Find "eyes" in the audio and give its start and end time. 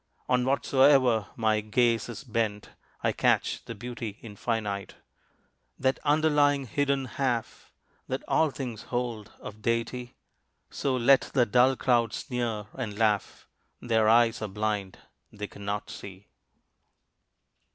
14.09-14.41